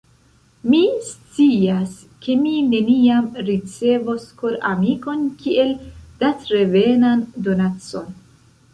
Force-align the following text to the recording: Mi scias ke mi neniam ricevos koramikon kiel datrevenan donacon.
Mi 0.69 0.77
scias 1.09 1.93
ke 2.23 2.37
mi 2.47 2.55
neniam 2.71 3.29
ricevos 3.51 4.27
koramikon 4.41 5.25
kiel 5.45 5.73
datrevenan 6.27 7.27
donacon. 7.49 8.15